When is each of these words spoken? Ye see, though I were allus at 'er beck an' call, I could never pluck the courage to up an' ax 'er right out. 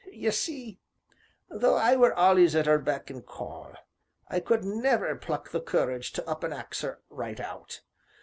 Ye 0.11 0.31
see, 0.31 0.79
though 1.47 1.75
I 1.75 1.95
were 1.95 2.17
allus 2.17 2.55
at 2.55 2.67
'er 2.67 2.79
beck 2.79 3.11
an' 3.11 3.21
call, 3.21 3.73
I 4.27 4.39
could 4.39 4.65
never 4.65 5.15
pluck 5.15 5.51
the 5.51 5.61
courage 5.61 6.11
to 6.13 6.27
up 6.27 6.43
an' 6.43 6.51
ax 6.51 6.83
'er 6.83 7.01
right 7.11 7.39
out. 7.39 7.81